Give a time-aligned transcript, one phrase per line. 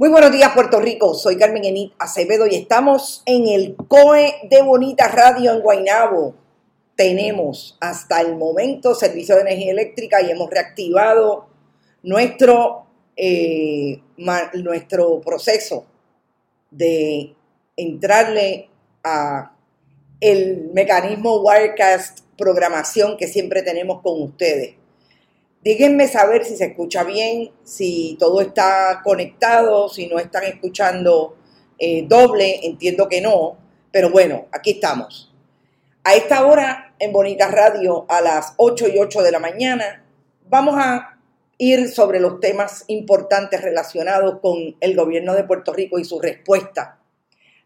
[0.00, 1.12] Muy buenos días, Puerto Rico.
[1.12, 6.34] Soy Carmen Enit Acevedo y estamos en el COE de Bonita Radio en Guaynabo.
[6.96, 11.48] Tenemos hasta el momento servicio de energía eléctrica y hemos reactivado
[12.02, 14.00] nuestro, eh,
[14.54, 15.84] nuestro proceso
[16.70, 17.34] de
[17.76, 18.70] entrarle
[19.04, 19.52] a
[20.18, 24.79] el mecanismo Wirecast programación que siempre tenemos con ustedes.
[25.62, 31.36] Díganme saber si se escucha bien, si todo está conectado, si no están escuchando
[31.78, 33.58] eh, doble, entiendo que no,
[33.92, 35.34] pero bueno, aquí estamos.
[36.02, 40.02] A esta hora, en Bonita Radio, a las 8 y 8 de la mañana,
[40.48, 41.18] vamos a
[41.58, 46.98] ir sobre los temas importantes relacionados con el gobierno de Puerto Rico y su respuesta.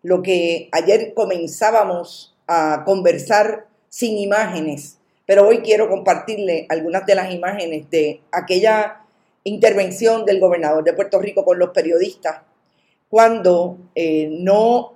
[0.03, 7.33] Lo que ayer comenzábamos a conversar sin imágenes pero hoy quiero compartirle algunas de las
[7.33, 9.05] imágenes de aquella
[9.45, 12.43] intervención del gobernador de Puerto Rico con los periodistas
[13.09, 14.95] cuando eh, no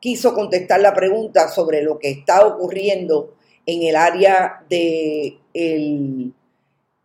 [0.00, 3.34] quiso contestar la pregunta sobre lo que está ocurriendo
[3.66, 4.70] en el área del
[5.50, 6.32] de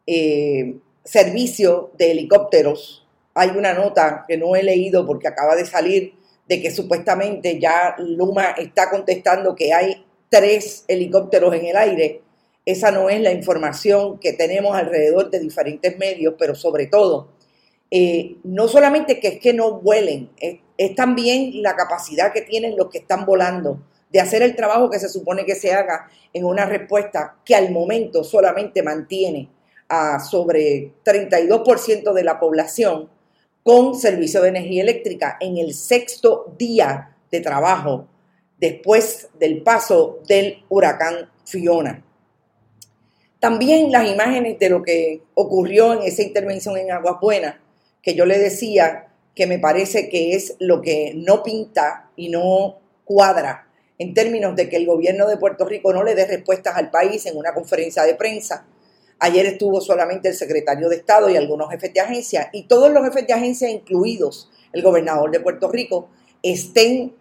[0.08, 3.06] eh, servicio de helicópteros.
[3.34, 6.14] Hay una nota que no he leído porque acaba de salir
[6.48, 12.22] de que supuestamente ya Luma está contestando que hay tres helicópteros en el aire
[12.66, 17.30] esa no es la información que tenemos alrededor de diferentes medios, pero sobre todo,
[17.92, 22.76] eh, no solamente que es que no vuelen, es, es también la capacidad que tienen
[22.76, 26.46] los que están volando de hacer el trabajo que se supone que se haga en
[26.46, 29.50] una respuesta que al momento solamente mantiene
[29.90, 33.10] a sobre 32% de la población
[33.62, 38.08] con servicio de energía eléctrica en el sexto día de trabajo
[38.58, 42.05] después del paso del huracán Fiona.
[43.46, 47.58] También las imágenes de lo que ocurrió en esa intervención en Aguas Buenas,
[48.02, 52.80] que yo le decía que me parece que es lo que no pinta y no
[53.04, 53.68] cuadra
[54.00, 57.24] en términos de que el gobierno de Puerto Rico no le dé respuestas al país
[57.28, 58.66] en una conferencia de prensa.
[59.20, 63.04] Ayer estuvo solamente el secretario de Estado y algunos jefes de agencia, y todos los
[63.04, 66.10] jefes de agencia, incluidos el gobernador de Puerto Rico,
[66.42, 67.14] estén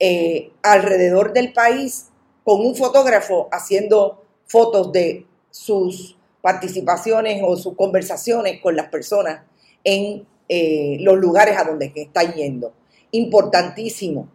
[0.00, 2.06] eh, alrededor del país
[2.42, 9.42] con un fotógrafo haciendo fotos de sus participaciones o sus conversaciones con las personas
[9.84, 12.72] en eh, los lugares a donde está yendo.
[13.12, 14.28] Importantísimo.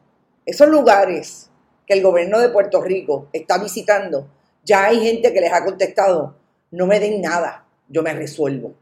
[0.46, 1.50] Esos lugares
[1.86, 4.28] que el gobierno de Puerto Rico está visitando,
[4.64, 6.36] ya hay gente que les ha contestado,
[6.72, 8.74] no me den nada, yo me resuelvo.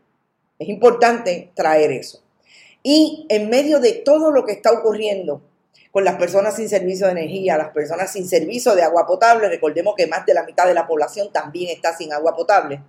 [0.59, 2.21] Es importante traer eso.
[2.81, 5.41] Y en medio de todo lo que está ocurriendo,
[5.91, 9.47] con las personas sin servicio de energía, las personas sin servicio de agua potable.
[9.47, 12.81] Recordemos que más de la mitad de la población también está sin agua potable.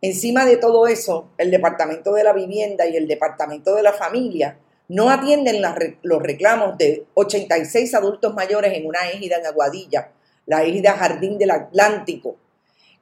[0.00, 4.56] Encima de todo eso, el Departamento de la Vivienda y el Departamento de la Familia
[4.88, 5.62] no atienden
[6.02, 10.12] los reclamos de 86 adultos mayores en una égida en Aguadilla,
[10.46, 12.36] la égida Jardín del Atlántico,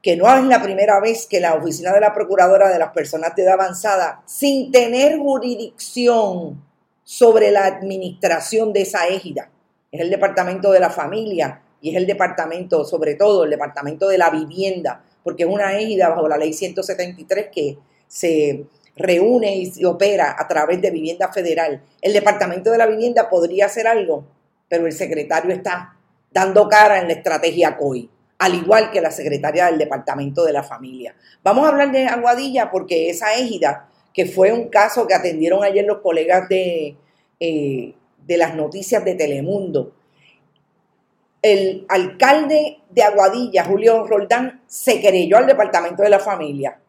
[0.03, 3.37] que no es la primera vez que la Oficina de la Procuradora de las Personas
[3.37, 6.66] de Edad Avanzada, sin tener jurisdicción
[7.07, 9.49] sobre la administración de esa égida.
[9.93, 14.19] Es el departamento de la familia y es el departamento, sobre todo, el departamento de
[14.19, 18.67] la vivienda, porque es una égida bajo la ley 173 que se
[18.97, 21.81] reúne y se opera a través de vivienda federal.
[22.03, 24.27] El departamento de la vivienda podría hacer algo,
[24.69, 25.95] pero el secretario está
[26.33, 28.11] dando cara en la estrategia COI.
[28.39, 31.15] al igual que la secretaria del Departamento de la Familia.
[31.43, 35.85] Vamos a hablar de Aguadilla porque esa égida, que fue un caso que atendieron ayer
[35.85, 36.97] los colegas de,
[37.39, 37.95] eh,
[38.27, 39.93] de las noticias de Telemundo,
[41.43, 46.81] el alcalde de Aguadilla, Julio Roldán, se querelló al Departamento de la Familia,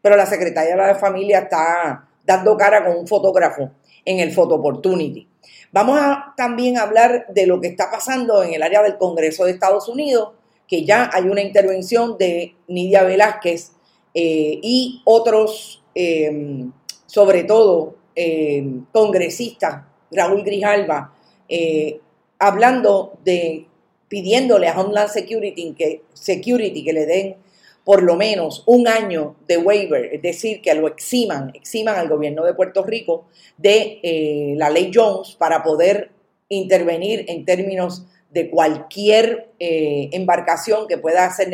[0.00, 3.72] pero la secretaria de la Familia está dando cara con un fotógrafo
[4.04, 5.28] en el Photo Opportunity.
[5.72, 9.50] Vamos a también hablar de lo que está pasando en el área del Congreso de
[9.50, 10.34] Estados Unidos,
[10.68, 13.72] que ya hay una intervención de Nidia Velázquez
[14.14, 16.70] eh, y otros, em,
[17.06, 21.12] sobre todo em, congresistas, Raúl Grijalva,
[21.48, 22.00] eh,
[22.38, 23.66] hablando de,
[24.08, 27.36] pidiéndole a Homeland Security que, Security que le den
[27.84, 32.44] por lo menos un año de waiver, es decir, que lo eximan, eximan al gobierno
[32.44, 33.26] de Puerto Rico
[33.58, 36.10] de eh, la ley Jones para poder
[36.48, 41.48] intervenir en términos de cualquier eh, embarcación que pueda hacer,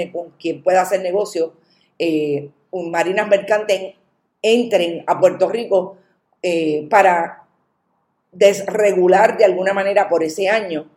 [0.63, 1.53] pueda hacer negocio,
[1.99, 3.95] eh, marinas mercantes
[4.43, 5.99] entren a Puerto Rico
[6.43, 7.47] eh, para
[8.33, 10.89] desregular de alguna manera por ese año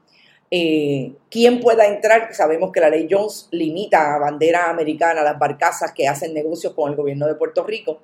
[1.32, 2.32] quién pueda entrar.
[2.36, 6.92] Sabemos que la ley Jones limita a bandera americana las barcazas que hacen negocios con
[6.92, 8.02] el gobierno de Puerto Rico.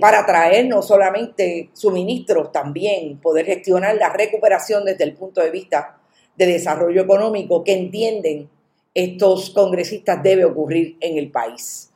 [0.00, 5.98] para traer no solamente suministros, también poder gestionar la recuperación desde el punto de vista
[6.36, 8.48] de desarrollo económico que entienden
[8.94, 11.91] estos congresistas debe ocurrir en el país.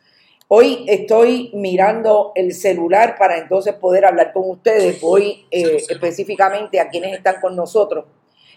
[0.48, 5.00] Hoy estoy mirando el celular para entonces poder hablar con ustedes.
[5.00, 8.04] Voy eh, específicamente a quienes están con nosotros.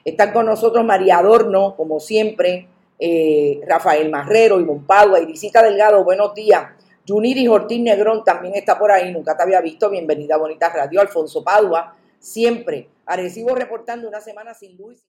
[0.06, 2.68] Están con nosotros María Adorno, como siempre,
[3.00, 6.64] eh, Rafael Marrero, Ivonne Padua, Irisita Delgado, buenos días.
[7.08, 9.90] Juniris Ortiz Negrón también está por ahí, nunca te había visto.
[9.90, 11.02] Bienvenida a Bonita Radio.
[11.02, 12.88] Alfonso Padua, siempre.
[13.08, 15.09] Arecibo reportando una semana sin luz.